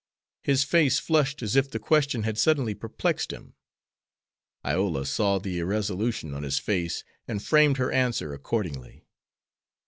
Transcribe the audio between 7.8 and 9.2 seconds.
answer accordingly.